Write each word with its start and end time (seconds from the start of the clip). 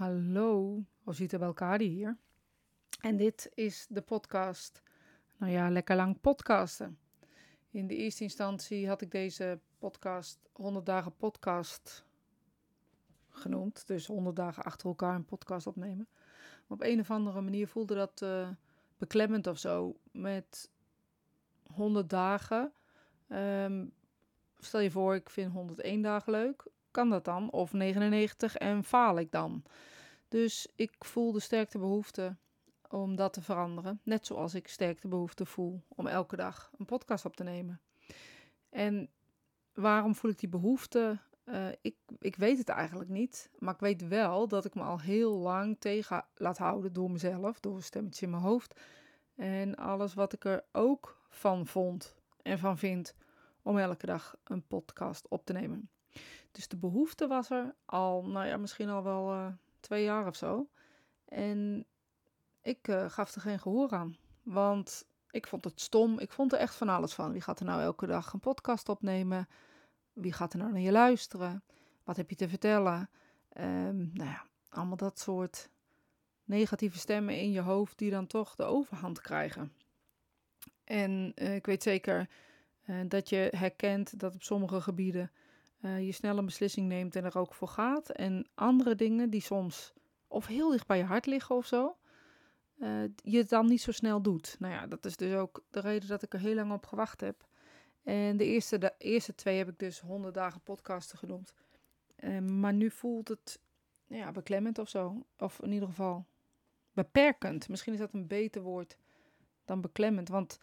Hallo, 0.00 0.84
Rosita 1.04 1.38
Belkadi 1.38 1.88
hier. 1.88 2.18
En 3.00 3.16
dit 3.16 3.50
is 3.54 3.86
de 3.88 4.02
podcast, 4.02 4.82
nou 5.36 5.52
ja, 5.52 5.70
lekker 5.70 5.96
lang 5.96 6.20
podcasten. 6.20 6.98
In 7.70 7.86
de 7.86 7.96
eerste 7.96 8.22
instantie 8.22 8.88
had 8.88 9.00
ik 9.00 9.10
deze 9.10 9.60
podcast 9.78 10.38
100 10.52 10.86
dagen 10.86 11.16
podcast 11.16 12.04
genoemd. 13.28 13.86
Dus 13.86 14.06
100 14.06 14.36
dagen 14.36 14.62
achter 14.62 14.88
elkaar 14.88 15.14
een 15.14 15.24
podcast 15.24 15.66
opnemen. 15.66 16.08
Maar 16.66 16.78
op 16.78 16.82
een 16.82 17.00
of 17.00 17.10
andere 17.10 17.40
manier 17.40 17.68
voelde 17.68 17.94
dat 17.94 18.20
uh, 18.22 18.48
beklemmend 18.98 19.46
of 19.46 19.58
zo. 19.58 19.96
Met 20.12 20.70
100 21.62 22.10
dagen. 22.10 22.72
Um, 23.28 23.92
stel 24.58 24.80
je 24.80 24.90
voor, 24.90 25.14
ik 25.14 25.30
vind 25.30 25.52
101 25.52 26.02
dagen 26.02 26.32
leuk 26.32 26.64
kan 26.90 27.10
dat 27.10 27.24
dan? 27.24 27.50
Of 27.50 27.72
99 27.72 28.56
en 28.56 28.84
faal 28.84 29.18
ik 29.18 29.30
dan? 29.30 29.62
Dus 30.28 30.68
ik 30.74 30.94
sterk 31.36 31.70
de 31.70 31.78
behoefte 31.78 32.36
om 32.88 33.16
dat 33.16 33.32
te 33.32 33.42
veranderen. 33.42 34.00
Net 34.02 34.26
zoals 34.26 34.54
ik 34.54 34.68
sterk 34.68 35.00
de 35.00 35.08
behoefte 35.08 35.46
voel 35.46 35.82
om 35.88 36.06
elke 36.06 36.36
dag 36.36 36.70
een 36.78 36.86
podcast 36.86 37.24
op 37.24 37.36
te 37.36 37.44
nemen. 37.44 37.80
En 38.68 39.10
waarom 39.74 40.14
voel 40.14 40.30
ik 40.30 40.38
die 40.38 40.48
behoefte? 40.48 41.18
Uh, 41.44 41.68
ik, 41.80 41.96
ik 42.18 42.36
weet 42.36 42.58
het 42.58 42.68
eigenlijk 42.68 43.10
niet. 43.10 43.50
Maar 43.58 43.74
ik 43.74 43.80
weet 43.80 44.08
wel 44.08 44.48
dat 44.48 44.64
ik 44.64 44.74
me 44.74 44.82
al 44.82 45.00
heel 45.00 45.32
lang 45.32 45.76
tegen 45.78 46.24
laat 46.34 46.58
houden 46.58 46.92
door 46.92 47.10
mezelf, 47.10 47.60
door 47.60 47.74
een 47.74 47.82
stemmetje 47.82 48.24
in 48.24 48.30
mijn 48.30 48.42
hoofd. 48.42 48.80
En 49.34 49.74
alles 49.76 50.14
wat 50.14 50.32
ik 50.32 50.44
er 50.44 50.64
ook 50.72 51.20
van 51.28 51.66
vond 51.66 52.14
en 52.42 52.58
van 52.58 52.78
vind 52.78 53.14
om 53.62 53.78
elke 53.78 54.06
dag 54.06 54.36
een 54.44 54.66
podcast 54.66 55.28
op 55.28 55.44
te 55.44 55.52
nemen. 55.52 55.90
Dus 56.50 56.68
de 56.68 56.76
behoefte 56.76 57.26
was 57.26 57.50
er 57.50 57.74
al, 57.84 58.24
nou 58.24 58.46
ja, 58.46 58.56
misschien 58.56 58.88
al 58.88 59.02
wel 59.02 59.32
uh, 59.32 59.46
twee 59.80 60.04
jaar 60.04 60.26
of 60.26 60.36
zo. 60.36 60.68
En 61.24 61.86
ik 62.62 62.88
uh, 62.88 63.10
gaf 63.10 63.34
er 63.34 63.40
geen 63.40 63.58
gehoor 63.58 63.90
aan. 63.90 64.16
Want 64.42 65.06
ik 65.30 65.46
vond 65.46 65.64
het 65.64 65.80
stom. 65.80 66.18
Ik 66.18 66.32
vond 66.32 66.52
er 66.52 66.58
echt 66.58 66.74
van 66.74 66.88
alles 66.88 67.14
van. 67.14 67.32
Wie 67.32 67.40
gaat 67.40 67.60
er 67.60 67.66
nou 67.66 67.82
elke 67.82 68.06
dag 68.06 68.32
een 68.32 68.40
podcast 68.40 68.88
opnemen? 68.88 69.48
Wie 70.12 70.32
gaat 70.32 70.52
er 70.52 70.58
nou 70.58 70.72
naar 70.72 70.80
je 70.80 70.92
luisteren? 70.92 71.64
Wat 72.04 72.16
heb 72.16 72.30
je 72.30 72.36
te 72.36 72.48
vertellen? 72.48 73.10
Um, 73.58 74.10
nou 74.14 74.30
ja, 74.30 74.46
allemaal 74.68 74.96
dat 74.96 75.18
soort 75.18 75.70
negatieve 76.44 76.98
stemmen 76.98 77.38
in 77.38 77.50
je 77.50 77.60
hoofd 77.60 77.98
die 77.98 78.10
dan 78.10 78.26
toch 78.26 78.54
de 78.54 78.64
overhand 78.64 79.20
krijgen. 79.20 79.72
En 80.84 81.32
uh, 81.34 81.54
ik 81.54 81.66
weet 81.66 81.82
zeker 81.82 82.28
dat 83.06 83.28
je 83.28 83.52
herkent 83.56 84.18
dat 84.18 84.34
op 84.34 84.42
sommige 84.42 84.80
gebieden 84.80 85.30
uh, 85.80 86.06
je 86.06 86.12
snel 86.12 86.38
een 86.38 86.44
beslissing 86.44 86.88
neemt 86.88 87.16
en 87.16 87.24
er 87.24 87.38
ook 87.38 87.54
voor 87.54 87.68
gaat. 87.68 88.10
En 88.10 88.48
andere 88.54 88.94
dingen 88.94 89.30
die 89.30 89.40
soms 89.40 89.92
of 90.28 90.46
heel 90.46 90.70
dicht 90.70 90.86
bij 90.86 90.98
je 90.98 91.04
hart 91.04 91.26
liggen 91.26 91.56
of 91.56 91.66
zo, 91.66 91.96
uh, 92.78 93.02
je 93.16 93.38
het 93.38 93.48
dan 93.48 93.66
niet 93.66 93.80
zo 93.80 93.92
snel 93.92 94.22
doet. 94.22 94.56
Nou 94.58 94.74
ja, 94.74 94.86
dat 94.86 95.04
is 95.04 95.16
dus 95.16 95.34
ook 95.34 95.64
de 95.70 95.80
reden 95.80 96.08
dat 96.08 96.22
ik 96.22 96.32
er 96.34 96.40
heel 96.40 96.54
lang 96.54 96.72
op 96.72 96.86
gewacht 96.86 97.20
heb. 97.20 97.48
En 98.02 98.36
de 98.36 98.44
eerste, 98.44 98.78
de 98.78 98.94
eerste 98.98 99.34
twee 99.34 99.58
heb 99.58 99.68
ik 99.68 99.78
dus 99.78 100.00
100 100.00 100.34
dagen 100.34 100.60
podcasten 100.60 101.18
genoemd. 101.18 101.54
Uh, 102.20 102.38
maar 102.38 102.72
nu 102.72 102.90
voelt 102.90 103.28
het 103.28 103.60
ja, 104.06 104.32
beklemmend 104.32 104.78
of 104.78 104.88
zo. 104.88 105.26
Of 105.38 105.62
in 105.62 105.72
ieder 105.72 105.88
geval 105.88 106.26
beperkend. 106.92 107.68
Misschien 107.68 107.92
is 107.92 107.98
dat 107.98 108.12
een 108.12 108.26
beter 108.26 108.62
woord 108.62 108.96
dan 109.64 109.80
beklemmend. 109.80 110.28
Want 110.28 110.58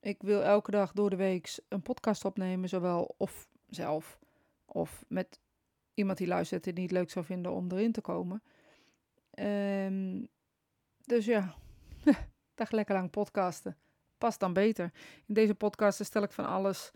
ik 0.00 0.22
wil 0.22 0.42
elke 0.42 0.70
dag 0.70 0.92
door 0.92 1.10
de 1.10 1.16
week 1.16 1.58
een 1.68 1.82
podcast 1.82 2.24
opnemen, 2.24 2.68
zowel 2.68 3.14
of 3.16 3.48
zelf 3.68 4.18
of 4.64 5.04
met 5.08 5.40
iemand 5.94 6.18
die 6.18 6.26
luistert 6.26 6.64
die 6.64 6.72
het 6.72 6.82
niet 6.82 6.90
leuk 6.90 7.10
zou 7.10 7.24
vinden 7.24 7.52
om 7.52 7.70
erin 7.70 7.92
te 7.92 8.00
komen. 8.00 8.42
Um, 9.38 10.28
dus 11.04 11.24
ja, 11.24 11.54
dag 12.54 12.70
lekker 12.70 12.94
lang 12.94 13.10
podcasten. 13.10 13.76
Past 14.18 14.40
dan 14.40 14.52
beter. 14.52 14.92
In 15.26 15.34
deze 15.34 15.54
podcasten 15.54 16.04
stel 16.04 16.22
ik 16.22 16.32
van 16.32 16.46
alles 16.46 16.92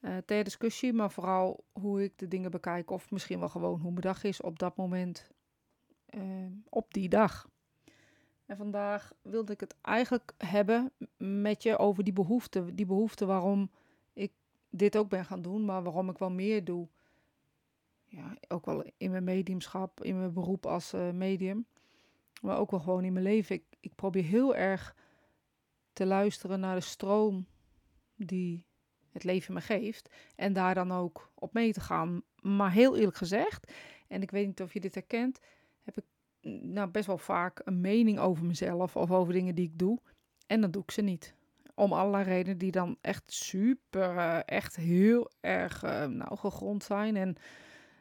uh, 0.00 0.16
ter 0.16 0.44
discussie, 0.44 0.92
maar 0.92 1.10
vooral 1.10 1.64
hoe 1.72 2.02
ik 2.02 2.18
de 2.18 2.28
dingen 2.28 2.50
bekijk 2.50 2.90
of 2.90 3.10
misschien 3.10 3.38
wel 3.38 3.48
gewoon 3.48 3.80
hoe 3.80 3.90
mijn 3.90 4.00
dag 4.00 4.24
is 4.24 4.40
op 4.40 4.58
dat 4.58 4.76
moment, 4.76 5.30
uh, 6.10 6.22
op 6.68 6.94
die 6.94 7.08
dag. 7.08 7.48
En 8.46 8.56
vandaag 8.56 9.12
wilde 9.22 9.52
ik 9.52 9.60
het 9.60 9.74
eigenlijk 9.80 10.32
hebben 10.38 10.92
met 11.16 11.62
je 11.62 11.78
over 11.78 12.04
die 12.04 12.12
behoefte. 12.12 12.74
Die 12.74 12.86
behoefte 12.86 13.26
waarom 13.26 13.70
dit 14.76 14.96
ook 14.96 15.08
ben 15.08 15.24
gaan 15.24 15.42
doen, 15.42 15.64
maar 15.64 15.82
waarom 15.82 16.10
ik 16.10 16.18
wel 16.18 16.30
meer 16.30 16.64
doe. 16.64 16.88
Ja, 18.04 18.36
ook 18.48 18.66
wel 18.66 18.84
in 18.96 19.10
mijn 19.10 19.24
mediumschap, 19.24 20.04
in 20.04 20.18
mijn 20.18 20.32
beroep 20.32 20.66
als 20.66 20.94
uh, 20.94 21.10
medium. 21.10 21.66
Maar 22.42 22.58
ook 22.58 22.70
wel 22.70 22.80
gewoon 22.80 23.04
in 23.04 23.12
mijn 23.12 23.24
leven. 23.24 23.54
Ik, 23.54 23.64
ik 23.80 23.94
probeer 23.94 24.24
heel 24.24 24.54
erg 24.54 24.96
te 25.92 26.06
luisteren 26.06 26.60
naar 26.60 26.74
de 26.74 26.80
stroom 26.80 27.46
die 28.16 28.66
het 29.10 29.24
leven 29.24 29.54
me 29.54 29.60
geeft. 29.60 30.10
En 30.36 30.52
daar 30.52 30.74
dan 30.74 30.92
ook 30.92 31.30
op 31.34 31.52
mee 31.52 31.72
te 31.72 31.80
gaan. 31.80 32.22
Maar 32.40 32.72
heel 32.72 32.96
eerlijk 32.96 33.16
gezegd, 33.16 33.72
en 34.08 34.22
ik 34.22 34.30
weet 34.30 34.46
niet 34.46 34.62
of 34.62 34.72
je 34.72 34.80
dit 34.80 34.94
herkent, 34.94 35.40
heb 35.82 35.96
ik 35.96 36.04
nou 36.62 36.88
best 36.88 37.06
wel 37.06 37.18
vaak 37.18 37.60
een 37.64 37.80
mening 37.80 38.18
over 38.18 38.44
mezelf 38.44 38.96
of 38.96 39.10
over 39.10 39.32
dingen 39.32 39.54
die 39.54 39.68
ik 39.68 39.78
doe. 39.78 39.98
En 40.46 40.60
dan 40.60 40.70
doe 40.70 40.82
ik 40.82 40.90
ze 40.90 41.02
niet. 41.02 41.34
Om 41.74 41.92
allerlei 41.92 42.24
redenen 42.24 42.58
die 42.58 42.70
dan 42.70 42.96
echt 43.00 43.32
super, 43.32 44.14
uh, 44.14 44.38
echt 44.44 44.76
heel 44.76 45.30
erg 45.40 45.84
uh, 45.84 46.04
nou, 46.04 46.36
gegrond 46.36 46.84
zijn. 46.84 47.16
En 47.16 47.36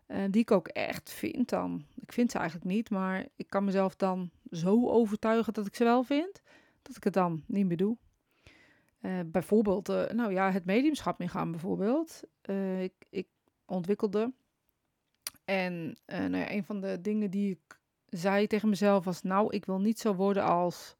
uh, 0.07 0.23
die 0.29 0.41
ik 0.41 0.51
ook 0.51 0.67
echt 0.67 1.11
vind 1.11 1.49
dan. 1.49 1.85
Ik 1.95 2.11
vind 2.11 2.31
ze 2.31 2.37
eigenlijk 2.37 2.69
niet, 2.69 2.89
maar 2.89 3.25
ik 3.35 3.47
kan 3.47 3.63
mezelf 3.63 3.95
dan 3.95 4.29
zo 4.51 4.89
overtuigen 4.89 5.53
dat 5.53 5.65
ik 5.65 5.75
ze 5.75 5.83
wel 5.83 6.03
vind, 6.03 6.41
dat 6.81 6.95
ik 6.95 7.03
het 7.03 7.13
dan 7.13 7.43
niet 7.47 7.65
meer 7.65 7.77
doe. 7.77 7.97
bijvoorbeeld, 9.25 9.87
nou 9.87 10.31
ja, 10.31 10.51
het 10.51 10.65
mediumschap 10.65 11.21
ingaan 11.21 11.51
bijvoorbeeld. 11.51 12.21
ik, 12.79 12.93
ik 13.09 13.27
ontwikkelde. 13.65 14.33
En 15.45 15.97
nou 16.05 16.37
ja, 16.37 16.51
een 16.51 16.63
van 16.63 16.81
de 16.81 17.01
dingen 17.01 17.31
die 17.31 17.49
ik 17.49 17.79
zei 18.19 18.47
tegen 18.47 18.69
mezelf 18.69 19.05
was, 19.05 19.21
nou, 19.21 19.55
ik 19.55 19.65
wil 19.65 19.79
niet 19.79 19.99
zo 19.99 20.15
worden 20.15 20.43
als 20.43 20.95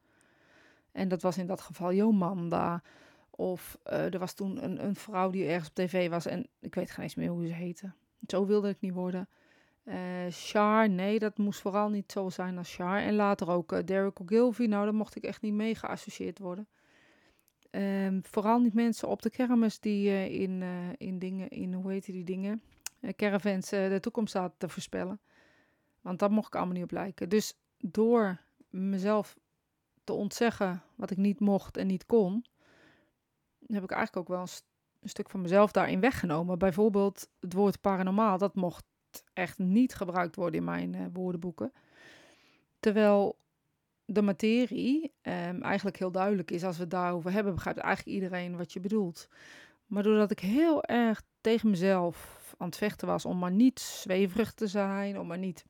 en 0.94 1.08
dat 1.08 1.22
was 1.22 1.38
in 1.38 1.48
dat 1.48 1.62
geval 1.62 1.94
Jomanda. 1.94 2.82
Of 3.30 3.78
uh, 3.86 4.14
er 4.14 4.20
was 4.20 4.34
toen 4.34 4.64
een, 4.64 4.86
een 4.86 4.96
vrouw 4.96 5.30
die 5.30 5.46
ergens 5.46 5.70
op 5.70 5.76
tv 5.76 6.10
was 6.10 6.26
en 6.26 6.48
ik 6.60 6.76
weet 6.76 6.92
geen 6.92 7.04
eens 7.04 7.16
meer 7.16 7.30
hoe 7.30 7.48
ze 7.48 7.54
heette. 7.54 7.92
Zo 8.28 8.46
wilde 8.46 8.70
ik 8.70 8.80
niet 8.80 8.94
worden. 8.94 9.30
Uh, 9.84 9.96
Char, 10.30 10.90
nee, 10.90 11.20
dat 11.20 11.38
moest 11.38 11.62
vooral 11.62 11.90
niet 11.90 12.12
zo 12.12 12.30
zijn 12.30 12.58
als 12.58 12.76
Char. 12.76 12.98
En 12.98 13.16
later 13.16 13.50
ook 13.50 13.72
uh, 13.72 13.80
Derek 13.86 14.22
Ogilvie, 14.22 14.68
nou, 14.68 14.84
daar 14.84 14.94
mocht 14.94 15.16
ik 15.16 15.24
echt 15.24 15.42
niet 15.42 15.54
mee 15.54 15.76
geassocieerd 15.76 16.40
worden. 16.40 16.68
Um, 17.72 18.22
vooral 18.26 18.60
niet 18.60 18.74
mensen 18.74 19.08
op 19.08 19.22
de 19.22 19.30
kermis 19.30 19.80
die 19.80 20.30
in, 20.30 20.64
in 20.98 21.20
dingen, 21.20 21.50
in 21.50 21.74
hoe 21.74 21.92
heet 21.92 22.06
die 22.06 22.24
dingen, 22.24 22.62
caravans 23.16 23.70
de 23.70 23.98
toekomst 24.02 24.32
zaten 24.32 24.58
te 24.58 24.70
voorspellen. 24.70 25.20
Want 26.02 26.20
dat 26.20 26.32
mocht 26.32 26.48
ik 26.48 26.56
allemaal 26.56 26.74
niet 26.74 26.84
op 26.84 26.92
lijken. 26.92 27.30
Dus 27.30 27.58
door 27.78 28.40
mezelf 28.70 29.38
te 30.04 30.14
ontzeggen 30.14 30.84
wat 30.96 31.12
ik 31.12 31.18
niet 31.18 31.40
mocht 31.40 31.78
en 31.78 31.88
niet 31.88 32.06
kon, 32.06 32.46
heb 33.68 33.84
ik 33.84 33.92
eigenlijk 33.92 34.30
ook 34.30 34.36
wel 34.36 34.42
een, 34.42 34.54
een 35.00 35.10
stuk 35.10 35.30
van 35.30 35.42
mezelf 35.42 35.72
daarin 35.72 36.00
weggenomen. 36.00 36.58
Bijvoorbeeld 36.58 37.30
het 37.40 37.54
woord 37.54 37.82
paranormaal, 37.82 38.38
dat 38.38 38.56
mocht 38.56 38.86
echt 39.34 39.58
niet 39.58 39.96
gebruikt 39.96 40.36
worden 40.36 40.60
in 40.60 40.66
mijn 40.66 40.94
uh, 40.94 41.06
woordenboeken. 41.14 41.74
Terwijl 42.80 43.38
de 44.06 44.22
materie 44.22 45.14
um, 45.22 45.62
eigenlijk 45.62 45.98
heel 45.98 46.12
duidelijk 46.12 46.52
is. 46.52 46.64
Als 46.64 46.76
we 46.76 46.82
het 46.82 46.92
daarover 46.92 47.32
hebben, 47.32 47.54
begrijpt 47.54 47.80
eigenlijk 47.80 48.18
iedereen 48.18 48.58
wat 48.58 48.74
je 48.74 48.80
bedoelt. 48.80 49.28
Maar 49.86 50.04
doordat 50.04 50.32
ik 50.32 50.40
heel 50.40 50.84
erg 50.84 51.22
tegen 51.42 51.70
mezelf 51.70 52.42
aan 52.58 52.68
het 52.68 52.78
vechten 52.78 53.08
was 53.08 53.26
om 53.26 53.40
maar 53.40 53.52
niet 53.52 53.80
zweverig 53.80 54.54
te 54.54 54.68
zijn, 54.68 55.20
om 55.20 55.28
maar 55.28 55.38
niet 55.38 55.66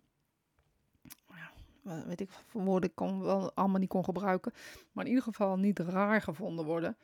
weet 1.84 2.22
ik 2.22 2.30
voor 2.30 2.64
woorden 2.64 2.90
ik 2.90 2.96
kon 2.96 3.22
wel 3.22 3.54
allemaal 3.54 3.80
niet 3.80 3.90
kon 3.90 4.04
gebruiken. 4.04 4.54
Maar 4.92 5.04
in 5.04 5.10
ieder 5.10 5.24
geval 5.26 5.58
niet 5.58 5.80
raar 5.80 6.22
gevonden 6.22 6.66
worden. 6.66 6.98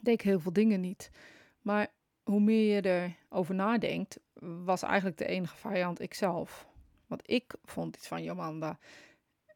Deed 0.00 0.22
heel 0.22 0.40
veel 0.40 0.52
dingen 0.52 0.80
niet. 0.80 1.10
Maar 1.62 1.88
hoe 2.22 2.40
meer 2.40 2.74
je 2.74 3.14
erover 3.30 3.54
nadenkt, 3.54 4.20
was 4.64 4.82
eigenlijk 4.82 5.18
de 5.18 5.26
enige 5.26 5.56
vijand 5.56 6.00
ikzelf. 6.00 6.66
Want 7.06 7.22
ik 7.30 7.54
vond 7.64 7.96
iets 7.96 8.08
van 8.08 8.22
Jomanda. 8.22 8.78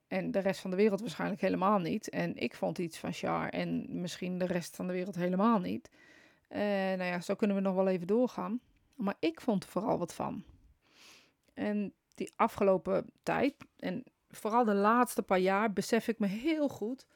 En 0.09 0.31
de 0.31 0.39
rest 0.39 0.61
van 0.61 0.71
de 0.71 0.77
wereld 0.77 1.01
waarschijnlijk 1.01 1.41
helemaal 1.41 1.79
niet. 1.79 2.09
En 2.09 2.37
ik 2.37 2.55
vond 2.55 2.79
iets 2.79 2.99
van 2.99 3.13
Char. 3.13 3.49
En 3.49 4.01
misschien 4.01 4.39
de 4.39 4.47
rest 4.47 4.77
van 4.77 4.87
de 4.87 4.93
wereld 4.93 5.15
helemaal 5.15 5.59
niet. 5.59 5.91
Uh, 6.49 6.59
nou 6.59 7.03
ja, 7.03 7.21
zo 7.21 7.35
kunnen 7.35 7.57
we 7.57 7.63
nog 7.63 7.75
wel 7.75 7.89
even 7.89 8.07
doorgaan. 8.07 8.61
Maar 8.95 9.17
ik 9.19 9.41
vond 9.41 9.63
er 9.63 9.71
vooral 9.71 9.99
wat 9.99 10.15
van. 10.15 10.45
En 11.55 11.93
die 12.21 12.33
afgelopen 12.37 13.11
tijd, 13.23 13.55
en 13.77 14.05
vooral 14.31 14.65
de 14.65 14.75
laatste 14.75 15.23
paar 15.23 15.39
jaar, 15.39 15.73
besef 15.73 16.09
ik 16.09 16.19
me 16.19 16.27
heel 16.27 16.69
goed 16.69 17.07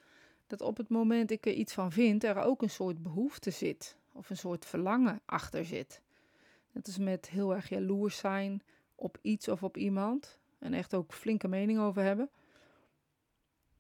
dat 0.46 0.60
op 0.60 0.76
het 0.76 0.88
moment 0.88 1.30
ik 1.30 1.46
er 1.46 1.52
iets 1.52 1.72
van 1.72 1.92
vind, 1.92 2.24
er 2.24 2.36
ook 2.36 2.62
een 2.62 2.70
soort 2.70 3.02
behoefte 3.02 3.50
zit. 3.50 3.96
Of 4.12 4.30
een 4.30 4.36
soort 4.36 4.64
verlangen 4.64 5.20
achter 5.24 5.64
zit. 5.64 6.02
Het 6.72 6.86
is 6.86 6.98
met 6.98 7.28
heel 7.28 7.54
erg 7.54 7.68
jaloers 7.68 8.16
zijn 8.16 8.62
op 8.94 9.18
iets 9.22 9.48
of 9.48 9.62
op 9.62 9.76
iemand. 9.76 10.38
en 10.58 10.74
echt 10.74 10.94
ook 10.94 11.12
flinke 11.12 11.48
mening 11.48 11.78
over 11.78 12.02
hebben. 12.02 12.30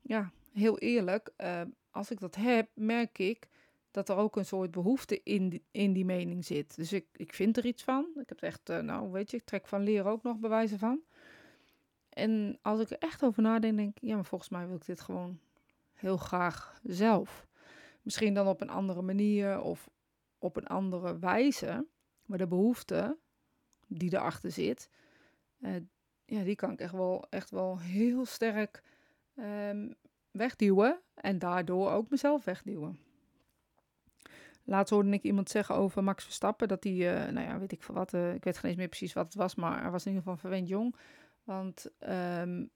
Ja, 0.00 0.32
heel 0.52 0.78
eerlijk, 0.78 1.32
uh, 1.38 1.60
als 1.90 2.10
ik 2.10 2.20
dat 2.20 2.34
heb, 2.34 2.68
merk 2.74 3.18
ik 3.18 3.48
dat 3.90 4.08
er 4.08 4.16
ook 4.16 4.36
een 4.36 4.46
soort 4.46 4.70
behoefte 4.70 5.20
in 5.22 5.48
die, 5.48 5.62
in 5.70 5.92
die 5.92 6.04
mening 6.04 6.44
zit. 6.44 6.76
Dus 6.76 6.92
ik, 6.92 7.06
ik 7.16 7.34
vind 7.34 7.56
er 7.56 7.66
iets 7.66 7.82
van. 7.82 8.06
Ik 8.20 8.28
heb 8.28 8.42
echt, 8.42 8.70
uh, 8.70 8.78
nou 8.78 9.10
weet 9.10 9.30
je, 9.30 9.36
ik 9.36 9.44
trek 9.44 9.66
van 9.66 9.82
leren 9.82 10.10
ook 10.10 10.22
nog 10.22 10.38
bewijzen 10.38 10.78
van. 10.78 11.00
En 12.14 12.58
als 12.62 12.80
ik 12.80 12.90
er 12.90 12.98
echt 12.98 13.24
over 13.24 13.42
nadenk, 13.42 13.76
denk 13.76 13.96
ik, 13.96 14.02
ja, 14.02 14.14
maar 14.14 14.24
volgens 14.24 14.50
mij 14.50 14.66
wil 14.66 14.76
ik 14.76 14.86
dit 14.86 15.00
gewoon 15.00 15.38
heel 15.92 16.16
graag 16.16 16.80
zelf. 16.82 17.46
Misschien 18.02 18.34
dan 18.34 18.46
op 18.46 18.60
een 18.60 18.70
andere 18.70 19.02
manier 19.02 19.60
of 19.60 19.90
op 20.38 20.56
een 20.56 20.66
andere 20.66 21.18
wijze. 21.18 21.86
Maar 22.26 22.38
de 22.38 22.46
behoefte 22.46 23.16
die 23.86 24.14
erachter 24.14 24.50
zit, 24.50 24.90
uh, 25.60 25.76
ja, 26.24 26.42
die 26.42 26.56
kan 26.56 26.70
ik 26.70 26.80
echt 26.80 26.92
wel, 26.92 27.26
echt 27.30 27.50
wel 27.50 27.78
heel 27.78 28.24
sterk 28.24 28.82
um, 29.36 29.94
wegduwen. 30.30 31.00
En 31.14 31.38
daardoor 31.38 31.90
ook 31.90 32.10
mezelf 32.10 32.44
wegduwen. 32.44 32.98
Laatst 34.64 34.92
hoorde 34.92 35.10
ik 35.10 35.22
iemand 35.22 35.50
zeggen 35.50 35.74
over 35.74 36.04
Max 36.04 36.24
Verstappen 36.24 36.68
dat 36.68 36.84
hij, 36.84 36.92
uh, 36.92 37.32
nou 37.32 37.46
ja, 37.46 37.58
weet 37.58 37.72
ik 37.72 37.82
veel 37.82 37.94
wat, 37.94 38.12
uh, 38.12 38.34
ik 38.34 38.44
weet 38.44 38.58
geen 38.58 38.70
eens 38.70 38.78
meer 38.78 38.88
precies 38.88 39.12
wat 39.12 39.24
het 39.24 39.34
was, 39.34 39.54
maar 39.54 39.82
hij 39.82 39.90
was 39.90 40.06
in 40.06 40.12
ieder 40.12 40.22
geval 40.22 40.40
verwend 40.40 40.68
jong. 40.68 40.96
Want 41.44 41.86
um, 42.40 42.70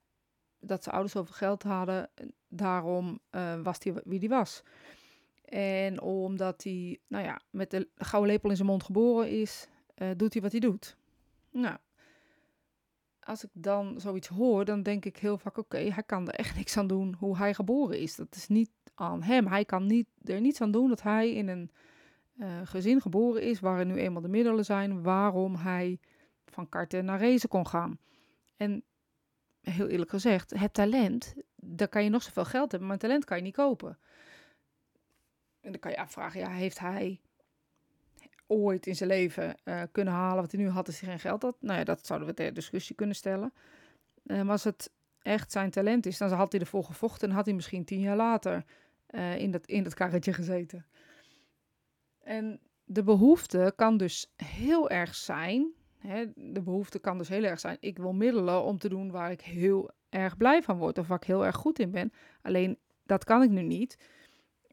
dat 0.60 0.82
zijn 0.82 0.94
ouders 0.94 1.14
zoveel 1.14 1.34
geld 1.34 1.62
hadden, 1.62 2.10
daarom 2.48 3.20
uh, 3.30 3.60
was 3.62 3.78
hij 3.82 3.94
wie 4.04 4.18
hij 4.18 4.28
was. 4.28 4.62
En 5.44 6.00
omdat 6.00 6.62
hij, 6.62 6.98
nou 7.06 7.24
ja, 7.24 7.40
met 7.50 7.70
de 7.70 7.88
gouden 7.96 8.32
lepel 8.32 8.50
in 8.50 8.56
zijn 8.56 8.68
mond 8.68 8.82
geboren 8.82 9.30
is, 9.30 9.68
uh, 9.96 10.08
doet 10.16 10.32
hij 10.32 10.42
wat 10.42 10.52
hij 10.52 10.60
doet. 10.60 10.96
Nou, 11.50 11.76
als 13.20 13.44
ik 13.44 13.50
dan 13.52 14.00
zoiets 14.00 14.28
hoor, 14.28 14.64
dan 14.64 14.82
denk 14.82 15.04
ik 15.04 15.16
heel 15.16 15.38
vaak: 15.38 15.58
oké, 15.58 15.78
hij 15.78 16.02
kan 16.02 16.28
er 16.28 16.34
echt 16.34 16.56
niks 16.60 16.76
aan 16.76 16.86
doen 16.86 17.14
hoe 17.18 17.36
hij 17.36 17.54
geboren 17.54 17.98
is. 17.98 18.16
Dat 18.16 18.34
is 18.34 18.48
niet 18.48 18.70
aan 18.94 19.22
hem. 19.22 19.46
Hij 19.46 19.64
kan 19.64 19.86
niet, 19.86 20.06
er 20.24 20.40
niets 20.40 20.60
aan 20.60 20.70
doen 20.70 20.88
dat 20.88 21.02
hij 21.02 21.32
in 21.34 21.48
een 21.48 21.70
uh, 22.36 22.46
gezin 22.64 23.00
geboren 23.00 23.42
is 23.42 23.60
waar 23.60 23.78
er 23.78 23.86
nu 23.86 23.96
eenmaal 23.96 24.22
de 24.22 24.28
middelen 24.28 24.64
zijn 24.64 25.02
waarom 25.02 25.54
hij 25.54 25.98
van 26.46 26.68
karten 26.68 27.04
naar 27.04 27.20
race 27.20 27.48
kon 27.48 27.66
gaan. 27.66 27.98
En 28.58 28.84
heel 29.60 29.88
eerlijk 29.88 30.10
gezegd, 30.10 30.50
het 30.50 30.74
talent, 30.74 31.34
daar 31.56 31.88
kan 31.88 32.04
je 32.04 32.10
nog 32.10 32.22
zoveel 32.22 32.44
geld 32.44 32.70
hebben, 32.70 32.88
maar 32.88 32.98
talent 32.98 33.24
kan 33.24 33.36
je 33.36 33.42
niet 33.42 33.54
kopen. 33.54 33.98
En 35.60 35.70
dan 35.70 35.80
kan 35.80 35.90
je 35.90 35.98
afvragen, 35.98 36.40
ja, 36.40 36.50
heeft 36.50 36.78
hij 36.78 37.20
ooit 38.46 38.86
in 38.86 38.96
zijn 38.96 39.08
leven 39.08 39.56
uh, 39.64 39.82
kunnen 39.92 40.14
halen 40.14 40.42
wat 40.42 40.52
hij 40.52 40.60
nu 40.60 40.68
had 40.68 40.86
als 40.86 41.00
hij 41.00 41.08
geen 41.08 41.18
geld 41.18 41.42
had? 41.42 41.56
Nou 41.60 41.78
ja, 41.78 41.84
dat 41.84 42.06
zouden 42.06 42.28
we 42.28 42.34
ter 42.34 42.54
discussie 42.54 42.96
kunnen 42.96 43.16
stellen. 43.16 43.52
Uh, 44.24 44.42
maar 44.42 44.50
als 44.50 44.64
het 44.64 44.92
echt 45.22 45.52
zijn 45.52 45.70
talent 45.70 46.06
is, 46.06 46.18
dan 46.18 46.30
had 46.30 46.52
hij 46.52 46.60
ervoor 46.60 46.84
gevochten 46.84 47.28
en 47.28 47.34
had 47.34 47.44
hij 47.44 47.54
misschien 47.54 47.84
tien 47.84 48.00
jaar 48.00 48.16
later 48.16 48.64
uh, 49.10 49.38
in, 49.38 49.50
dat, 49.50 49.66
in 49.66 49.82
dat 49.82 49.94
karretje 49.94 50.32
gezeten. 50.32 50.86
En 52.18 52.60
de 52.84 53.02
behoefte 53.02 53.72
kan 53.76 53.96
dus 53.96 54.32
heel 54.36 54.90
erg 54.90 55.14
zijn 55.14 55.72
Hè, 55.98 56.24
de 56.34 56.62
behoefte 56.62 56.98
kan 56.98 57.18
dus 57.18 57.28
heel 57.28 57.44
erg 57.44 57.60
zijn, 57.60 57.76
ik 57.80 57.98
wil 57.98 58.12
middelen 58.12 58.62
om 58.62 58.78
te 58.78 58.88
doen 58.88 59.10
waar 59.10 59.30
ik 59.30 59.40
heel 59.40 59.90
erg 60.08 60.36
blij 60.36 60.62
van 60.62 60.78
word 60.78 60.98
of 60.98 61.08
waar 61.08 61.20
ik 61.20 61.26
heel 61.26 61.46
erg 61.46 61.56
goed 61.56 61.78
in 61.78 61.90
ben. 61.90 62.12
Alleen 62.42 62.78
dat 63.06 63.24
kan 63.24 63.42
ik 63.42 63.50
nu 63.50 63.62
niet. 63.62 63.98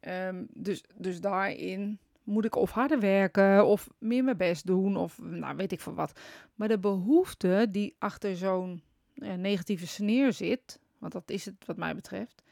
Um, 0.07 0.47
dus, 0.53 0.83
dus 0.95 1.21
daarin 1.21 1.99
moet 2.23 2.45
ik 2.45 2.55
of 2.55 2.71
harder 2.71 2.99
werken 2.99 3.65
of 3.65 3.89
meer 3.97 4.23
mijn 4.23 4.37
best 4.37 4.65
doen 4.65 4.95
of 4.95 5.21
nou 5.21 5.55
weet 5.55 5.71
ik 5.71 5.79
van 5.79 5.95
wat. 5.95 6.19
Maar 6.55 6.67
de 6.67 6.79
behoefte 6.79 7.67
die 7.71 7.95
achter 7.99 8.35
zo'n 8.35 8.81
ja, 9.13 9.35
negatieve 9.35 9.87
sneer 9.87 10.33
zit, 10.33 10.79
want 10.97 11.13
dat 11.13 11.29
is 11.29 11.45
het 11.45 11.65
wat 11.65 11.77
mij 11.77 11.95
betreft, 11.95 12.43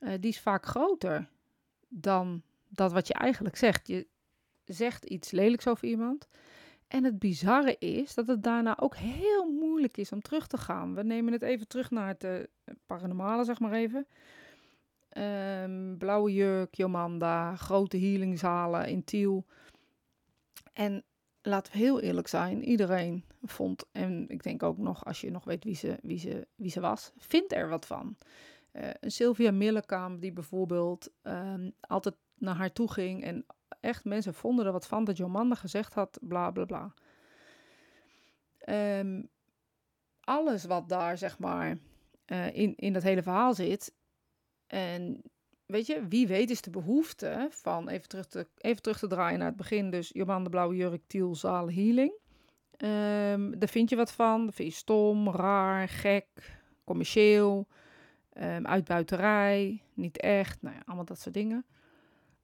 uh, 0.00 0.12
die 0.20 0.30
is 0.30 0.40
vaak 0.40 0.66
groter 0.66 1.28
dan 1.88 2.42
dat 2.68 2.92
wat 2.92 3.06
je 3.06 3.14
eigenlijk 3.14 3.56
zegt. 3.56 3.86
Je 3.86 4.06
zegt 4.64 5.04
iets 5.04 5.30
lelijks 5.30 5.66
over 5.66 5.88
iemand 5.88 6.28
en 6.88 7.04
het 7.04 7.18
bizarre 7.18 7.76
is 7.78 8.14
dat 8.14 8.26
het 8.26 8.42
daarna 8.42 8.78
ook 8.78 8.96
heel 8.96 9.50
moeilijk 9.50 9.96
is 9.96 10.12
om 10.12 10.20
terug 10.20 10.46
te 10.46 10.56
gaan. 10.56 10.94
We 10.94 11.02
nemen 11.02 11.32
het 11.32 11.42
even 11.42 11.68
terug 11.68 11.90
naar 11.90 12.08
het 12.08 12.24
uh, 12.24 12.34
paranormale, 12.86 13.44
zeg 13.44 13.60
maar 13.60 13.72
even. 13.72 14.06
Um, 15.62 15.98
blauwe 15.98 16.32
jurk, 16.32 16.74
Jomanda, 16.74 17.56
grote 17.56 17.96
healingzalen 17.98 18.88
in 18.88 19.04
Tiel. 19.04 19.46
En 20.72 21.04
laten 21.42 21.72
we 21.72 21.78
heel 21.78 22.00
eerlijk 22.00 22.28
zijn, 22.28 22.64
iedereen 22.64 23.24
vond, 23.42 23.84
en 23.92 24.28
ik 24.28 24.42
denk 24.42 24.62
ook 24.62 24.78
nog 24.78 25.04
als 25.04 25.20
je 25.20 25.30
nog 25.30 25.44
weet 25.44 25.64
wie 25.64 25.74
ze, 25.74 25.98
wie 26.02 26.18
ze, 26.18 26.46
wie 26.54 26.70
ze 26.70 26.80
was, 26.80 27.12
vindt 27.16 27.52
er 27.52 27.68
wat 27.68 27.86
van. 27.86 28.16
Uh, 28.72 28.88
een 29.00 29.10
Sylvia 29.10 29.50
Millekamp 29.50 30.20
die 30.20 30.32
bijvoorbeeld 30.32 31.10
um, 31.22 31.72
altijd 31.80 32.14
naar 32.38 32.56
haar 32.56 32.72
toe 32.72 32.92
ging 32.92 33.24
en 33.24 33.46
echt 33.80 34.04
mensen 34.04 34.34
vonden 34.34 34.66
er 34.66 34.72
wat 34.72 34.86
van 34.86 35.04
dat 35.04 35.16
Jomanda 35.16 35.54
gezegd 35.54 35.94
had, 35.94 36.18
bla 36.20 36.50
bla 36.50 36.64
bla. 36.64 36.94
Um, 38.98 39.28
alles 40.20 40.64
wat 40.64 40.88
daar, 40.88 41.18
zeg 41.18 41.38
maar, 41.38 41.78
uh, 42.26 42.54
in, 42.54 42.76
in 42.76 42.92
dat 42.92 43.02
hele 43.02 43.22
verhaal 43.22 43.54
zit. 43.54 43.94
En 44.66 45.22
weet 45.66 45.86
je, 45.86 46.06
wie 46.08 46.26
weet 46.26 46.50
is 46.50 46.62
de 46.62 46.70
behoefte 46.70 47.48
van, 47.50 47.88
even 47.88 48.08
terug 48.08 48.26
te, 48.26 48.48
even 48.56 48.82
terug 48.82 48.98
te 48.98 49.06
draaien 49.06 49.38
naar 49.38 49.48
het 49.48 49.56
begin, 49.56 49.90
dus 49.90 50.10
Jomanda 50.12 50.48
Blauwe 50.48 50.76
Jurk, 50.76 51.02
Tiel, 51.06 51.34
Zaal, 51.34 51.70
Healing. 51.70 52.12
Um, 52.78 53.58
daar 53.58 53.68
vind 53.68 53.90
je 53.90 53.96
wat 53.96 54.12
van, 54.12 54.44
dat 54.44 54.54
vind 54.54 54.68
je 54.68 54.74
stom, 54.74 55.30
raar, 55.30 55.88
gek, 55.88 56.26
commercieel, 56.84 57.66
um, 58.34 58.66
uitbuiterij, 58.66 59.82
niet 59.94 60.20
echt, 60.20 60.62
nou 60.62 60.74
ja, 60.74 60.82
allemaal 60.86 61.04
dat 61.04 61.20
soort 61.20 61.34
dingen. 61.34 61.64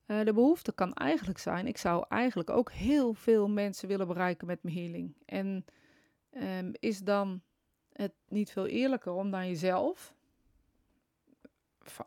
Uh, 0.07 0.25
de 0.25 0.33
behoefte 0.33 0.73
kan 0.73 0.93
eigenlijk 0.93 1.39
zijn, 1.39 1.67
ik 1.67 1.77
zou 1.77 2.05
eigenlijk 2.09 2.49
ook 2.49 2.71
heel 2.71 3.13
veel 3.13 3.49
mensen 3.49 3.87
willen 3.87 4.07
bereiken 4.07 4.47
met 4.47 4.63
mijn 4.63 4.75
healing. 4.75 5.15
En 5.25 5.65
um, 6.31 6.71
is 6.79 6.99
dan 6.99 7.41
het 7.93 8.13
niet 8.27 8.51
veel 8.51 8.67
eerlijker 8.67 9.11
om 9.11 9.29
naar 9.29 9.45
jezelf, 9.45 10.13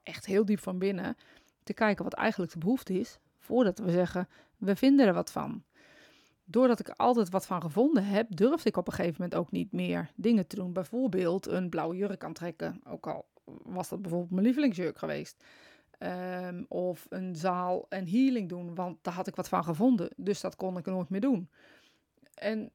echt 0.02 0.26
heel 0.26 0.44
diep 0.44 0.60
van 0.60 0.78
binnen, 0.78 1.16
te 1.62 1.74
kijken 1.74 2.04
wat 2.04 2.14
eigenlijk 2.14 2.52
de 2.52 2.58
behoefte 2.58 2.98
is, 2.98 3.18
voordat 3.38 3.78
we 3.78 3.90
zeggen, 3.90 4.28
we 4.56 4.76
vinden 4.76 5.06
er 5.06 5.14
wat 5.14 5.32
van. 5.32 5.64
Doordat 6.44 6.80
ik 6.80 6.88
altijd 6.88 7.30
wat 7.30 7.46
van 7.46 7.62
gevonden 7.62 8.04
heb, 8.04 8.36
durfde 8.36 8.68
ik 8.68 8.76
op 8.76 8.86
een 8.86 8.92
gegeven 8.92 9.22
moment 9.22 9.38
ook 9.40 9.50
niet 9.50 9.72
meer 9.72 10.10
dingen 10.14 10.46
te 10.46 10.56
doen. 10.56 10.72
Bijvoorbeeld 10.72 11.46
een 11.46 11.68
blauwe 11.68 11.96
jurk 11.96 12.24
aantrekken, 12.24 12.80
ook 12.84 13.06
al 13.06 13.26
was 13.62 13.88
dat 13.88 14.02
bijvoorbeeld 14.02 14.30
mijn 14.30 14.44
lievelingsjurk 14.44 14.98
geweest. 14.98 15.44
Um, 15.98 16.66
of 16.68 17.06
een 17.08 17.36
zaal 17.36 17.86
en 17.88 18.08
healing 18.08 18.48
doen, 18.48 18.74
want 18.74 19.04
daar 19.04 19.14
had 19.14 19.26
ik 19.26 19.36
wat 19.36 19.48
van 19.48 19.64
gevonden. 19.64 20.10
Dus 20.16 20.40
dat 20.40 20.56
kon 20.56 20.76
ik 20.76 20.86
nooit 20.86 21.08
meer 21.08 21.20
doen. 21.20 21.50
En 22.34 22.70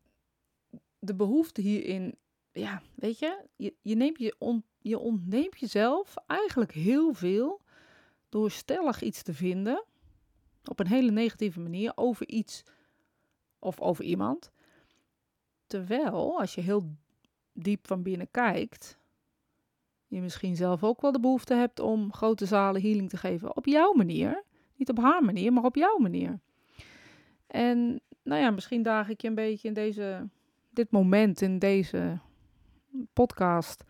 de 1.00 1.16
behoefte 1.16 1.62
hierin, 1.62 2.16
ja, 2.51 2.82
weet 2.96 3.20
je, 3.20 3.46
je, 3.56 3.74
je, 3.82 4.13
je, 4.18 4.62
je 4.82 5.00
ontneemt 5.00 5.60
jezelf 5.60 6.16
eigenlijk 6.28 6.72
heel 6.72 7.13
veel 7.13 7.62
door 8.30 8.51
stellig 8.51 9.01
iets 9.01 9.22
te 9.22 9.34
vinden 9.34 9.86
op 10.66 10.80
een 10.80 10.88
hele 10.88 11.12
negatieve 11.12 11.60
manier 11.60 11.92
over 11.96 12.28
iets 12.28 12.63
of 13.60 13.80
over 13.80 14.04
iemand. 14.04 14.51
Terwijl, 15.68 16.40
als 16.40 16.56
je 16.56 16.62
heel 16.62 16.96
diep 17.54 17.88
van 17.88 18.04
binnen 18.04 18.32
kijkt, 18.32 18.98
je 20.12 20.22
misschien 20.22 20.56
zelf 20.56 20.84
ook 20.84 21.01
wel 21.01 21.12
de 21.12 21.20
behoefte 21.20 21.53
hebt 21.53 21.80
om 21.80 22.13
grote 22.13 22.46
zalen 22.46 22.82
healing 22.82 23.10
te 23.10 23.18
geven 23.18 23.56
op 23.56 23.65
jouw 23.65 23.94
manier. 23.94 24.44
Niet 24.75 24.89
op 24.89 24.98
haar 24.98 25.24
manier, 25.24 25.53
maar 25.53 25.63
op 25.63 25.75
jouw 25.75 25.98
manier. 25.98 26.39
En 27.48 28.01
nou 28.24 28.41
ja, 28.41 28.51
misschien 28.51 28.84
daag 28.84 29.10
ik 29.10 29.22
je 29.22 29.27
een 29.27 29.36
beetje 29.36 29.68
in 29.68 29.74
deze, 29.74 30.30
dit 30.70 30.91
moment, 30.91 31.41
in 31.41 31.60
deze 31.60 32.20
podcast, 33.13 33.84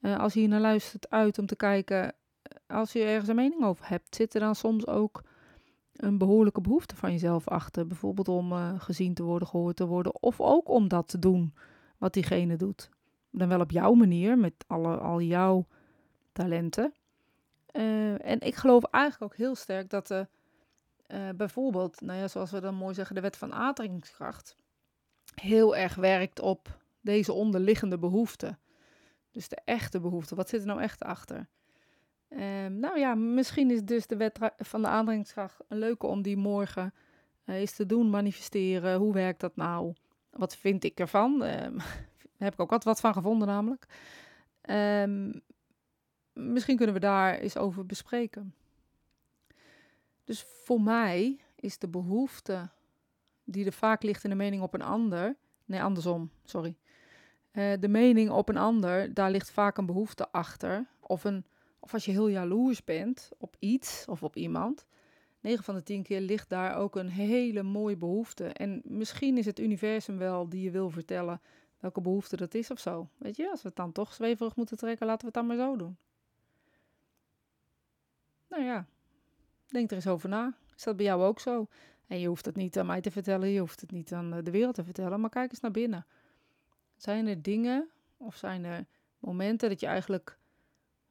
uh, 0.00 0.18
als 0.18 0.34
je 0.34 0.40
hier 0.40 0.48
naar 0.48 0.60
luistert, 0.60 1.10
uit 1.10 1.38
om 1.38 1.46
te 1.46 1.56
kijken, 1.56 2.04
eh, 2.04 2.76
als 2.76 2.92
je 2.92 3.02
ergens 3.02 3.28
een 3.28 3.36
mening 3.36 3.64
over 3.64 3.88
hebt, 3.88 4.14
zit 4.14 4.34
er 4.34 4.40
dan 4.40 4.54
soms 4.54 4.86
ook 4.86 5.22
een 5.92 6.18
behoorlijke 6.18 6.60
behoefte 6.60 6.96
van 6.96 7.12
jezelf 7.12 7.48
achter. 7.48 7.86
Bijvoorbeeld 7.86 8.28
om 8.28 8.52
uh, 8.52 8.80
gezien 8.80 9.14
te 9.14 9.22
worden, 9.22 9.48
gehoord 9.48 9.76
te 9.76 9.86
worden, 9.86 10.22
of 10.22 10.40
ook 10.40 10.68
om 10.68 10.88
dat 10.88 11.08
te 11.08 11.18
doen 11.18 11.54
wat 11.98 12.12
diegene 12.12 12.56
doet 12.56 12.90
dan 13.38 13.48
wel 13.48 13.60
op 13.60 13.70
jouw 13.70 13.92
manier, 13.92 14.38
met 14.38 14.64
alle, 14.66 14.96
al 14.96 15.20
jouw 15.20 15.66
talenten. 16.32 16.94
Uh, 17.72 18.26
en 18.26 18.40
ik 18.40 18.54
geloof 18.54 18.84
eigenlijk 18.84 19.32
ook 19.32 19.38
heel 19.38 19.54
sterk 19.54 19.90
dat 19.90 20.06
de, 20.06 20.26
uh, 21.08 21.28
bijvoorbeeld, 21.36 22.00
nou 22.00 22.18
ja, 22.18 22.28
zoals 22.28 22.50
we 22.50 22.60
dan 22.60 22.74
mooi 22.74 22.94
zeggen, 22.94 23.14
de 23.14 23.20
wet 23.20 23.36
van 23.36 23.52
aantrekkingskracht 23.52 24.56
heel 25.34 25.76
erg 25.76 25.94
werkt 25.94 26.40
op 26.40 26.78
deze 27.00 27.32
onderliggende 27.32 27.98
behoeften. 27.98 28.58
Dus 29.30 29.48
de 29.48 29.58
echte 29.64 30.00
behoefte. 30.00 30.34
Wat 30.34 30.48
zit 30.48 30.60
er 30.60 30.66
nou 30.66 30.80
echt 30.80 31.02
achter? 31.02 31.48
Um, 32.28 32.78
nou 32.78 32.98
ja, 32.98 33.14
misschien 33.14 33.70
is 33.70 33.82
dus 33.82 34.06
de 34.06 34.16
wet 34.16 34.38
van 34.56 34.82
de 34.82 34.88
aantrekkingskracht 34.88 35.60
een 35.68 35.78
leuke 35.78 36.06
om 36.06 36.22
die 36.22 36.36
morgen 36.36 36.94
uh, 37.44 37.54
eens 37.54 37.72
te 37.72 37.86
doen, 37.86 38.10
manifesteren. 38.10 38.98
Hoe 38.98 39.12
werkt 39.12 39.40
dat 39.40 39.56
nou? 39.56 39.94
Wat 40.30 40.56
vind 40.56 40.84
ik 40.84 41.00
ervan? 41.00 41.44
Heb 42.44 42.52
ik 42.52 42.60
ook 42.60 42.82
wat, 42.82 43.00
van 43.00 43.12
gevonden 43.12 43.48
namelijk. 43.48 43.86
Ehm, 44.60 45.32
misschien 46.32 46.76
kunnen 46.76 46.94
we 46.94 47.00
daar 47.00 47.38
eens 47.38 47.56
over 47.56 47.86
bespreken. 47.86 48.54
Dus 50.24 50.42
voor 50.64 50.80
mij 50.80 51.40
is 51.54 51.78
de 51.78 51.88
behoefte 51.88 52.68
die 53.44 53.66
er 53.66 53.72
vaak 53.72 54.02
ligt 54.02 54.24
in 54.24 54.30
de 54.30 54.36
mening 54.36 54.62
op 54.62 54.74
een 54.74 54.82
ander. 54.82 55.36
Nee, 55.64 55.82
andersom, 55.82 56.30
sorry. 56.44 56.76
Uh, 57.52 57.72
de 57.80 57.88
mening 57.88 58.30
op 58.30 58.48
een 58.48 58.56
ander, 58.56 59.14
daar 59.14 59.30
ligt 59.30 59.50
vaak 59.50 59.76
een 59.76 59.86
behoefte 59.86 60.32
achter. 60.32 60.86
Of, 61.00 61.24
een, 61.24 61.44
of 61.78 61.92
als 61.92 62.04
je 62.04 62.10
heel 62.10 62.28
jaloers 62.28 62.84
bent 62.84 63.30
op 63.38 63.56
iets 63.58 64.04
of 64.08 64.22
op 64.22 64.36
iemand. 64.36 64.86
9 65.40 65.64
van 65.64 65.74
de 65.74 65.82
10 65.82 66.02
keer 66.02 66.20
ligt 66.20 66.48
daar 66.48 66.76
ook 66.76 66.96
een 66.96 67.08
hele 67.08 67.62
mooie 67.62 67.96
behoefte. 67.96 68.44
En 68.44 68.82
misschien 68.84 69.38
is 69.38 69.46
het 69.46 69.58
universum 69.58 70.18
wel 70.18 70.48
die 70.48 70.62
je 70.62 70.70
wil 70.70 70.90
vertellen 70.90 71.40
welke 71.78 72.00
behoefte 72.00 72.36
dat 72.36 72.54
is 72.54 72.70
of 72.70 72.78
zo. 72.78 73.08
Weet 73.16 73.36
je, 73.36 73.50
als 73.50 73.62
we 73.62 73.68
het 73.68 73.76
dan 73.76 73.92
toch 73.92 74.14
zweverig 74.14 74.56
moeten 74.56 74.76
trekken, 74.76 75.06
laten 75.06 75.20
we 75.20 75.26
het 75.26 75.34
dan 75.34 75.46
maar 75.46 75.66
zo 75.66 75.76
doen. 75.76 75.96
Nou 78.48 78.62
ja, 78.62 78.86
denk 79.66 79.90
er 79.90 79.96
eens 79.96 80.06
over 80.06 80.28
na. 80.28 80.56
Is 80.76 80.82
dat 80.82 80.96
bij 80.96 81.04
jou 81.04 81.22
ook 81.22 81.40
zo? 81.40 81.66
En 82.06 82.20
je 82.20 82.28
hoeft 82.28 82.44
het 82.44 82.56
niet 82.56 82.78
aan 82.78 82.86
mij 82.86 83.00
te 83.00 83.10
vertellen, 83.10 83.48
je 83.48 83.60
hoeft 83.60 83.80
het 83.80 83.90
niet 83.90 84.12
aan 84.12 84.34
eh, 84.34 84.42
de 84.42 84.50
wereld 84.50 84.74
te 84.74 84.84
vertellen, 84.84 85.20
maar 85.20 85.30
kijk 85.30 85.50
eens 85.50 85.60
naar 85.60 85.70
binnen. 85.70 86.06
Zijn 86.96 87.26
er 87.26 87.42
dingen 87.42 87.88
of 88.16 88.36
zijn 88.36 88.64
er 88.64 88.86
momenten 89.18 89.68
dat 89.68 89.80
je 89.80 89.86
eigenlijk 89.86 90.38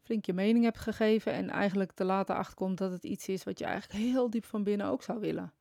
flink 0.01 0.25
je 0.25 0.33
mening 0.33 0.63
hebt 0.63 0.77
gegeven 0.77 1.33
en 1.33 1.49
eigenlijk 1.49 1.91
te 1.91 2.03
later 2.03 2.35
achterkomt 2.35 2.77
dat 2.77 2.91
het 2.91 3.03
iets 3.03 3.27
is 3.27 3.43
wat 3.43 3.59
je 3.59 3.65
eigenlijk 3.65 4.03
heel 4.03 4.29
diep 4.29 4.45
van 4.45 4.63
binnen 4.63 4.87
ook 4.87 5.03
zou 5.03 5.19
willen? 5.19 5.53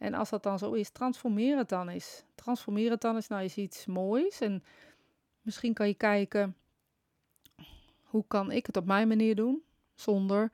En 0.00 0.14
als 0.14 0.30
dat 0.30 0.42
dan 0.42 0.58
zo 0.58 0.72
is, 0.72 0.90
transformeer 0.90 1.56
het 1.56 1.68
dan 1.68 1.88
eens. 1.88 2.24
Transformeer 2.34 2.90
het 2.90 3.00
dan 3.00 3.14
eens 3.14 3.28
naar 3.28 3.44
iets 3.44 3.86
moois. 3.86 4.40
En 4.40 4.64
misschien 5.42 5.74
kan 5.74 5.86
je 5.86 5.94
kijken, 5.94 6.56
hoe 8.02 8.24
kan 8.26 8.50
ik 8.50 8.66
het 8.66 8.76
op 8.76 8.84
mijn 8.84 9.08
manier 9.08 9.34
doen? 9.34 9.62
Zonder 9.94 10.50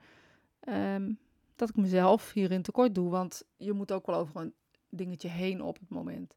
ehm, 0.59 1.11
dat 1.55 1.69
ik 1.69 1.75
mezelf 1.75 2.33
hierin 2.33 2.61
tekort 2.61 2.95
doe. 2.95 3.09
Want 3.09 3.43
je 3.57 3.73
moet 3.73 3.91
ook 3.91 4.05
wel 4.05 4.15
over 4.15 4.41
een 4.41 4.53
dingetje 4.89 5.29
heen 5.29 5.61
op 5.61 5.79
het 5.79 5.89
moment. 5.89 6.35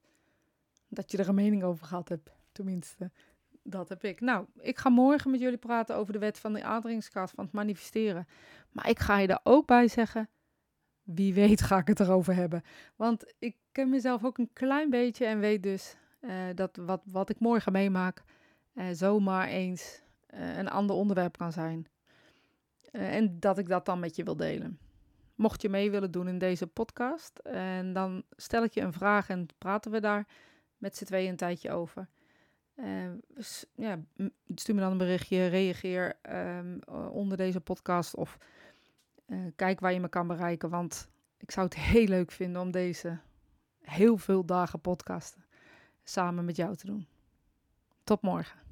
Dat 0.89 1.11
je 1.11 1.19
er 1.19 1.29
een 1.29 1.35
mening 1.35 1.63
over 1.63 1.87
gehad 1.87 2.09
hebt. 2.09 2.31
Tenminste, 2.53 3.11
dat 3.63 3.89
heb 3.89 4.05
ik. 4.05 4.21
Nou, 4.21 4.47
ik 4.57 4.79
ga 4.79 4.89
morgen 4.89 5.31
met 5.31 5.41
jullie 5.41 5.59
praten 5.59 5.97
over 5.97 6.13
de 6.13 6.19
wet 6.19 6.39
van 6.39 6.53
de 6.53 6.65
aandringingskracht 6.65 7.35
van 7.35 7.45
het 7.45 7.53
manifesteren. 7.53 8.27
Maar 8.73 8.89
ik 8.89 8.99
ga 8.99 9.19
je 9.19 9.27
daar 9.27 9.41
ook 9.43 9.67
bij 9.67 9.89
zeggen, 9.89 10.29
wie 11.15 11.35
weet 11.35 11.61
ga 11.61 11.79
ik 11.79 11.87
het 11.87 12.01
erover 12.01 12.35
hebben. 12.35 12.63
Want 12.97 13.35
ik 13.39 13.57
ken 13.73 13.91
mezelf 13.91 14.25
ook 14.25 14.39
een 14.39 14.51
klein 14.53 14.91
beetje 14.91 15.27
en 15.27 15.41
weet 15.41 15.63
dus 15.63 15.97
uh, 16.21 16.33
dat 16.55 16.77
wat, 16.77 17.03
wat 17.05 17.31
ik 17.31 17.41
morgen 17.41 17.73
meemaak 17.73 18.23
uh, 18.75 18.85
zomaar 18.93 19.49
eens 19.49 20.03
uh, 20.35 20.57
een 20.57 20.69
ander 20.69 20.97
onderwerp 20.97 21.37
kan 21.37 21.53
zijn. 21.53 21.87
en 22.91 23.41
dat 23.41 23.59
ik 23.59 23.69
dat 23.69 23.87
dan 23.87 23.99
met 23.99 24.17
je 24.17 24.25
wil 24.25 24.37
delen. 24.37 24.79
Mocht 25.35 25.63
je 25.63 25.69
mee 25.69 25.91
willen 25.91 26.11
doen 26.11 26.29
in 26.29 26.39
deze 26.39 26.67
podcast, 26.67 27.39
en 27.39 27.93
dan 27.93 28.23
stel 28.37 28.65
ik 28.65 28.73
je 28.73 28.81
een 28.81 28.93
vraag 28.93 29.29
en 29.29 29.47
praten 29.59 29.91
we 29.91 30.01
daar 30.01 30.27
met 30.77 30.97
z'n 30.97 31.05
tweeën 31.05 31.29
een 31.29 31.37
tijdje 31.37 31.71
over. 31.71 32.09
ja, 33.75 33.99
stuur 34.55 34.75
me 34.75 34.81
dan 34.81 34.91
een 34.91 34.99
berichtje, 34.99 35.47
reageer 35.47 36.19
um, 36.57 36.79
onder 37.11 37.37
deze 37.37 37.61
podcast 37.61 38.15
of 38.15 38.39
kijk 39.57 39.81
waar 39.81 39.93
je 39.93 40.01
me 40.01 40.09
kan 40.09 40.27
bereiken, 40.27 40.71
want 40.71 41.09
ik 41.39 41.51
zou 41.51 41.67
het 41.67 41.77
heel 41.93 42.07
leuk 42.07 42.33
vinden 42.33 42.63
om 42.63 42.71
deze 42.71 43.19
heel 43.81 44.17
veel 44.17 44.45
dagen 44.45 44.81
podcasten 44.81 45.45
samen 46.03 46.45
met 46.45 46.57
jou 46.57 46.77
te 46.77 46.87
doen. 46.87 47.07
Tot 48.05 48.23
morgen. 48.23 48.70